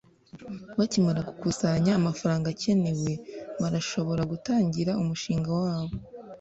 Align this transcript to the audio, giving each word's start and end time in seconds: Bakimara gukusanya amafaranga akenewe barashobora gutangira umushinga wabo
Bakimara 0.77 1.19
gukusanya 1.29 1.91
amafaranga 1.99 2.45
akenewe 2.53 3.11
barashobora 3.61 4.21
gutangira 4.31 4.91
umushinga 5.01 5.51
wabo 5.61 5.93